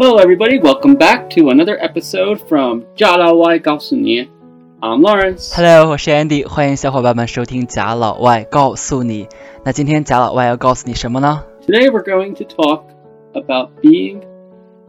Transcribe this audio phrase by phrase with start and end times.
[0.00, 0.58] Hello, everybody.
[0.58, 4.28] Welcome back to another episode from 贾老外告诉你
[4.80, 5.54] I'm Lawrence.
[5.54, 9.28] Hello，我是 Andy，欢迎小伙伴们收听贾老外告诉你。
[9.64, 11.44] 那今天贾老外要告诉你什么呢？
[11.66, 12.84] Today we're going to talk
[13.32, 14.22] about being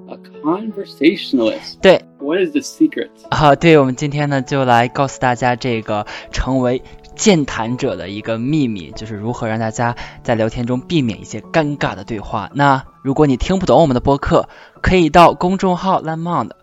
[0.08, 1.80] a conversationalist.
[1.82, 3.10] 对 What is the secret?
[3.30, 6.82] 啊，对，我们今天呢就来告诉大家这个成为
[7.23, 9.95] 健谈者的一个秘密，就是如何让大家
[10.25, 12.51] 在聊天中避免一些尴尬的对话。
[12.53, 14.49] 那如果你听不懂我们的播客，
[14.81, 16.57] 可以到公众号 l a n m o n d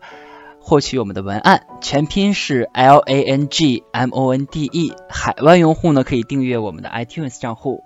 [0.59, 4.91] 获取我们的文案，全拼是 L A N G M O N D E。
[5.07, 7.85] 海外用户呢可以订阅我们的 iTunes 账户。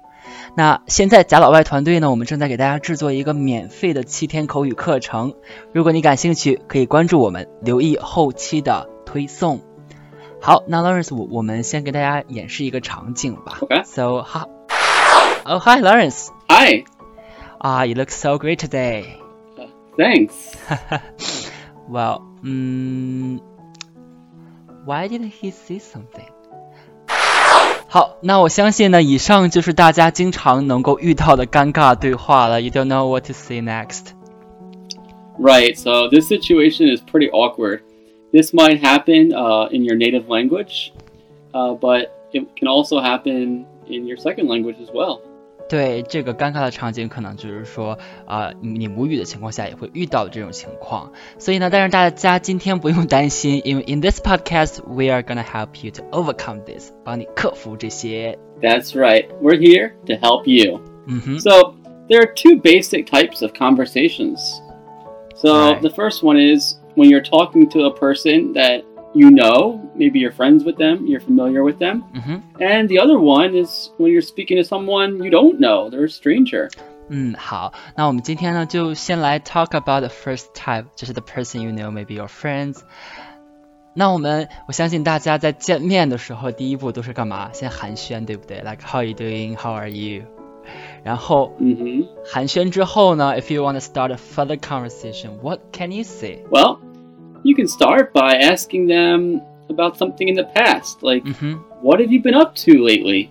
[0.58, 5.36] 那现在贾老外团队呢，我们正在给大家制作一个免费的七天口语课程，
[5.73, 9.62] 如果你感兴趣，可以关注我们，留意后期的推送。
[10.43, 13.59] 好，那 Lawrence，我我们先给大家演示一个场景吧。
[13.61, 13.85] Okay.
[13.85, 14.47] So, hi.
[15.45, 16.29] Oh, hi, Lawrence.
[16.48, 16.85] Hi.
[17.59, 19.17] Ah, you look so great today.
[19.97, 20.55] Thanks.
[21.89, 23.41] Well, mm,
[24.84, 26.28] why did he say something?
[27.89, 32.61] 好，那我相信呢，以上就是大家经常能够遇到的尴尬对话了。
[32.61, 34.09] You don't know what to say next.
[35.39, 35.75] Right.
[35.77, 37.81] So this situation is pretty awkward.
[38.33, 40.92] This might happen uh, in your native language,
[41.53, 45.20] uh, but it can also happen in your second language as well.
[45.69, 51.12] 对这个尴尬的场景，可能就是说，啊、你你母语的情况下也会遇到这种情况。
[51.39, 58.39] 所以呢，但是大家今天不用担心，因为 in this podcast we are gonna help you to overcome this，帮你克服这些。
[58.62, 59.27] That's right.
[59.42, 60.81] We're here to help you.
[61.06, 61.75] 嗯哼， So
[62.09, 64.39] there are two basic types of conversations.
[65.37, 65.81] So Right.
[65.83, 68.83] the first one is when you're talking to a person that
[69.14, 72.03] you know, maybe you're friends with them, you're familiar with them.
[72.12, 76.05] 嗯哼， And the other one is when you're speaking to someone you don't know, they're
[76.05, 76.70] a stranger.
[77.09, 82.80] 嗯，好，那我们今天呢，就先来 talk about the first type，就是 the person you know, maybe your friends。
[83.95, 87.51] 那我们，我相信大家在见面的时候，第一步都是干嘛？
[87.52, 88.58] 先寒暄，对不对？
[88.58, 89.57] Like how you doing?
[89.57, 90.24] How are you?
[91.05, 96.45] 然后 hmm 寒暄之后呢，if you want to start a further conversation, what can you say?
[96.51, 96.79] Well,
[97.42, 102.11] you can start by asking them about something in the past, like, 嗯哼， what have
[102.11, 103.29] you been up to lately?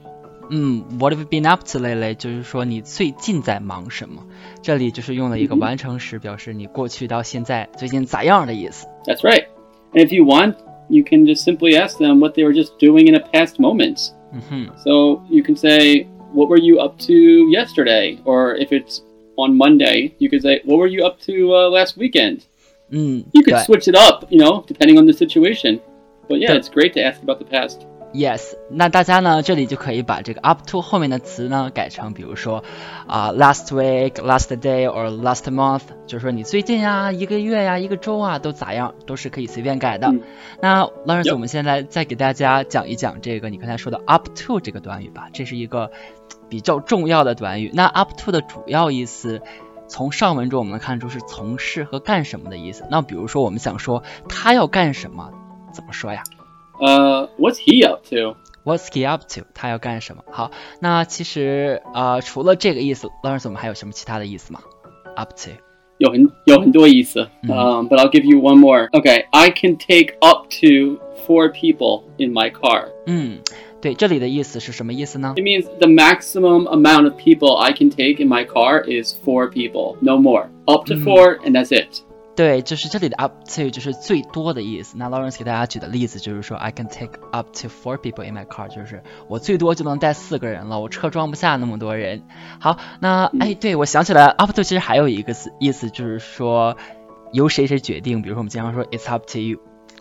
[0.49, 2.13] 嗯，What have you been up to lately？
[2.15, 4.23] 就是说你最近在忙什么？
[4.61, 8.87] 这里就是用了一个嗯哼完成时，表示你过去到现在最近咋样的意思。
[9.03, 9.47] That's right.
[9.93, 10.55] And if you want,
[10.87, 14.11] you can just simply ask them what they were just doing in a past moment.
[14.31, 14.67] 嗯哼。
[14.77, 17.12] So you can say, what were you up to
[17.50, 18.18] yesterday?
[18.24, 19.02] Or if it's
[19.36, 22.42] on Monday, you could say, What were you up to uh, last weekend?
[22.90, 25.80] 嗯，You could switch it up, you know, depending on the situation.
[26.28, 26.52] But Yeah.
[26.54, 28.54] it's great to ask about the past.，yes。
[28.70, 32.62] 那大家呢，这里就可以把这个 up to 后面的词呢改成，比如说
[33.06, 40.08] 啊、last week、last day or last month，就是说你最近呀、一个月呀、一个周啊都咋样，都是可以随便改的。
[40.08, 40.22] 嗯
[40.60, 45.90] 那 Lawrence，Yep 我们现在再给大家讲一讲这个你刚才说的 up to 这个短语吧，这是一个
[46.48, 47.70] 比较重要的短语。
[47.74, 49.42] 那 up to 的主要意思。
[49.88, 52.86] 从上文中我们能看出是从事和干什么的意思。
[52.90, 55.30] 那比如说我们想说他要干什么，
[55.74, 56.22] 怎么说呀？
[56.81, 58.35] Uh, what's he up to?
[58.63, 59.41] What's he up to？
[59.53, 60.23] 他要干什么？
[60.29, 64.59] 好，那其实呃，除了这个意思，Lawrence，我们还有什么其他的意思吗？
[65.15, 65.51] Up to，
[65.97, 67.27] 有很有很多意思.
[67.43, 67.51] Mhm.
[67.51, 68.89] Um, but I'll give you one more.
[68.91, 72.89] Okay, I can take up to four people in my car.
[73.07, 73.39] 嗯，
[73.81, 79.95] 对，这里的意思是什么意思呢 It？means the maximum amount of people I can take in my car is four people,
[80.01, 80.49] no more.
[80.65, 81.03] Up to Mhm.
[81.05, 82.01] four, and that's it.
[82.34, 84.96] 对，就是这里的 up to 就是最多的意思。
[84.96, 92.22] 那 Lawrence 给大家举的例子就是说，I can take up to four people in my car，就是我最多就能带四个人了，我车装不下那么多人。
[92.58, 96.78] 好，那嗯哎，对我想起来，up to 其实还有一个思意思就是说
[97.32, 99.58] 由谁谁决定，比如说我们经常说 It's up to you，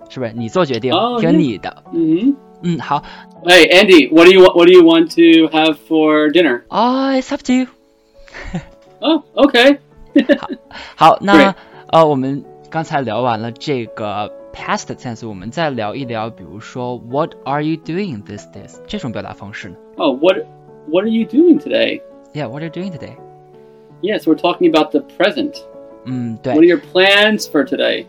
[0.07, 0.31] 是不是？
[0.31, 1.83] 你做决定，哦听你的。
[1.91, 3.03] hmm 嗯，好
[3.43, 4.41] ，Hey, Andy, what do you?
[4.43, 6.61] What do you want to have for dinner?
[6.69, 7.67] 啊、i t s up to you。
[8.99, 9.79] Oh, okay.
[10.95, 11.53] 好，那.
[11.91, 20.37] 呃，我们刚才聊完了这个 past tense，我们再聊一聊，比如说 What are you doing these days 这种表达方式呢 Oh, what
[20.87, 25.57] what are you doing today?？Yeah，what are you doing today？Yes, we're talking about the present.
[26.05, 28.05] 嗯，对 What are，your plans for today?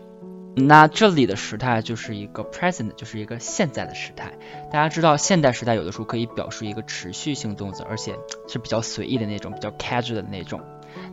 [0.55, 4.31] 那这里的时态就是一个 present，就是一个现在的时态。
[4.71, 8.15] 大家知道，现代时态有的时候可以表示一个持续性动词，而且
[8.47, 10.61] 是比较随意的那种，比较 casual 的那种。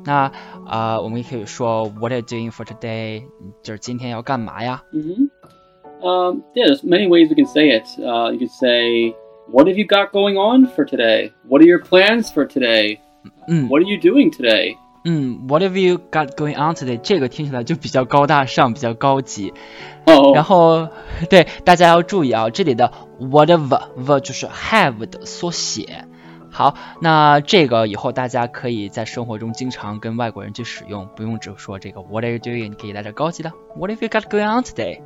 [0.04, 0.32] 那
[0.66, 3.24] 啊、呃我们也可以说 What are you doing for today？
[3.64, 4.84] 就是今天要干嘛呀？
[4.92, 5.30] hmm
[6.02, 7.86] Um, yeah, there's many ways we can say it.
[7.98, 9.16] Uh, you could say,
[9.50, 11.32] "What have you got going on for today?
[11.48, 13.00] What are your plans for today?
[13.48, 14.76] 嗯 What are you doing today?"
[15.06, 17.00] 嗯，What have you got going on today？
[17.02, 19.54] 这个听起来就比较高大上，比较高级。
[20.06, 20.88] 哦，然后
[21.30, 26.06] 对大家要注意啊，这里的 whatever 就是 have 的缩写。
[26.52, 32.74] 好，那这个以后大家可以在生活中经常跟外国人去使用，不用只说这个 What are you doing？
[32.76, 35.02] 可以来点高级的 What have you got going on today？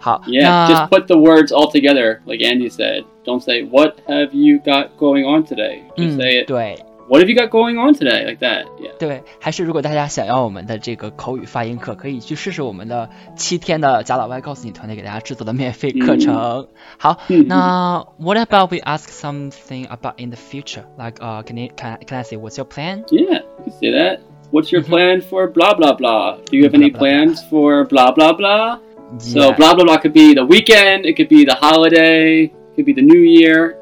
[0.00, 3.04] 好，Yeah, just put the words all together, like Andy said.
[3.24, 5.82] Don't say What have you got going on today?
[5.96, 6.46] Just say it.
[6.46, 6.78] 对。
[7.08, 8.26] What have you got going on today?
[8.26, 8.92] Like that, yeah.
[8.98, 16.68] 对，还是如果大家想要我们的这个口语发音课，可以去试试我们的七天的贾老外告诉你团队给大家制作的免费课程。
[16.98, 20.84] 好，那 What about we ask something about in the future?
[20.98, 23.04] Like, uh, can you can can I say what's your plan?
[23.10, 24.18] Yeah, you can say that.
[24.50, 26.36] What's your plan for blah blah blah?
[26.50, 28.80] Do you have any plans for blah blah blah?
[29.16, 31.06] So blah blah blah could be the weekend.
[31.06, 32.44] It could be the holiday.
[32.44, 33.78] It could be the New Year.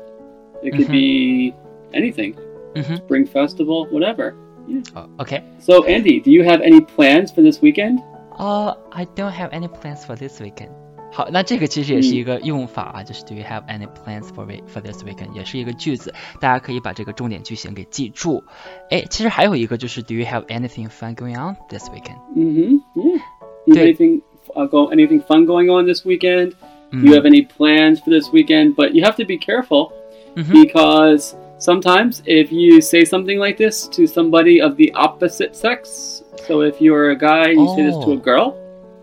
[0.63, 1.53] It could be
[1.93, 2.37] anything.
[2.75, 2.97] Mm-hmm.
[2.97, 4.35] Spring festival, whatever.
[4.69, 4.83] Yeah.
[4.95, 5.43] Oh, okay.
[5.61, 8.01] So, Andy, do you have any plans for this weekend?
[8.39, 10.71] Uh, I don't have any plans for this weekend.
[11.13, 15.33] 好，那这个其实也是一个用法啊，就是 Do you have any plans for for this weekend？
[15.33, 18.45] 也是一个句子，大家可以把这个重点句型给记住。
[18.91, 22.19] 哎，其实还有一个就是 Do you have anything fun going on this weekend？
[22.35, 23.21] 嗯哼，Yeah.
[23.67, 24.21] You have anything
[24.55, 26.53] uh, go anything fun going on this weekend?
[26.93, 27.05] Mm.
[27.05, 28.75] You have any plans for this weekend?
[28.77, 29.93] But you have to be careful
[30.35, 30.53] mm -hmm.
[30.53, 36.63] because sometimes if you say something like this to somebody of the opposite sex, so
[36.63, 37.77] if you're a guy and you oh.
[37.77, 38.17] say this to a oh.
[38.17, 38.55] girl,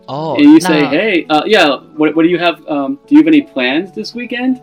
[0.08, 2.60] oh, and you say, "Hey, uh, yeah, what, what do you have?
[2.68, 4.60] Um, do you have any plans this weekend?"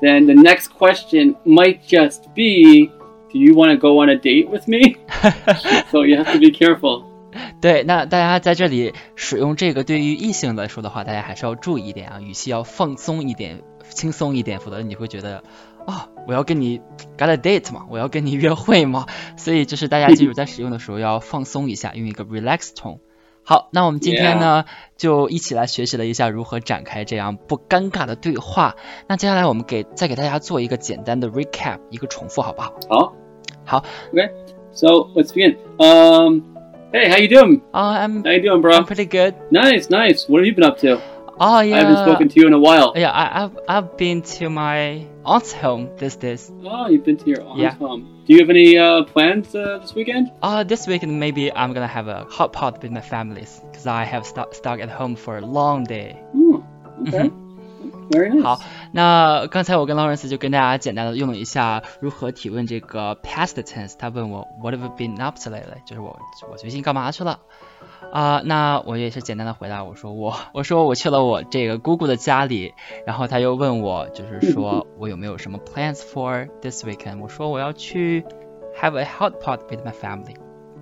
[0.00, 2.90] Then the next question might just be,
[3.32, 4.96] "Do you want to go on a date with me?"
[5.90, 7.04] so you have to be careful.
[7.60, 15.42] 对，那大家在这里使用这个对于异性来说的话，大家还是要注意一点啊，语气要放松一点，轻松一点，否则你会觉得
[15.85, 16.79] 啊，我要跟你
[17.17, 19.05] got a date 嘛，我要跟你约会嘛，
[19.37, 22.99] 所以就是大家记住在使用的时候要放松一下，用一个 relax tone。
[23.45, 24.63] 好，那我们今天呢
[24.95, 28.75] 就一起来学习了一下如何展开这样不尴尬的对话。
[29.09, 32.73] 那接下来我们给再给大家做一个简单的 recap，一个重复，好不好？
[32.87, 33.13] 好，
[33.65, 35.57] 好，OK，so let's begin.
[35.77, 36.43] Um,
[36.93, 37.59] hey, how you doing?
[37.73, 38.77] Uh, I'm how you doing, bro?
[38.77, 39.33] I'm pretty good.
[39.51, 40.25] Nice, nice.
[40.29, 41.01] What have you been up to?
[41.39, 41.75] Oh yeah.
[41.75, 42.93] I haven't spoken to you in a while.
[42.95, 46.51] Yeah, I, have I've been to my aunt's home this this.
[46.63, 47.71] Oh, you've been to your aunt's yeah.
[47.71, 48.23] home.
[48.25, 50.31] Do you have any uh, plans uh, this weekend?
[50.41, 54.03] Uh, this weekend maybe I'm gonna have a hot pot with my families because I
[54.03, 56.21] have stuck stuck at home for a long day.
[56.35, 56.63] Oh,
[57.07, 57.27] okay.
[57.29, 57.42] Nice.
[58.43, 58.59] 好，
[58.91, 63.95] 那刚才我跟 Lawrence 就跟大家简单的用了一下如何提问这个 past tense。
[63.97, 65.83] 他问我 What have you been up to lately？
[65.85, 66.19] 就是我
[66.51, 67.39] 我最近干嘛去了？
[68.11, 72.73] 啊，那我也是简单的回答，我说我我说我去了我这个姑姑的家里，
[73.07, 77.19] 然后他又问我，就是说我有没有什么 plans for this weekend？
[77.19, 78.23] 我说我要去
[78.79, 80.35] have a hot pot with my family。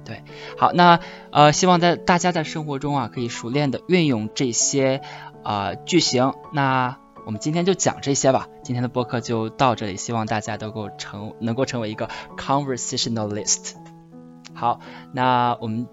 [0.04, 0.24] 对，
[0.58, 1.00] 好，那
[1.32, 5.02] 呃，希望在大家在生活中啊，可以熟练的运用这些
[5.44, 6.34] 啊句型。
[6.52, 13.74] 那我们今天就讲这些吧，今天的播客就到这里，希望大家都够成能够成为一个 conversationalist。
[14.54, 14.80] 好，
[15.14, 15.88] 那我们。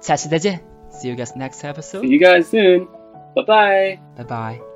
[0.00, 0.60] 下期再见
[0.90, 2.02] ，See you guys next episode.
[2.02, 2.86] See you guys soon.
[3.34, 3.98] Bye bye.
[4.16, 4.73] Bye bye.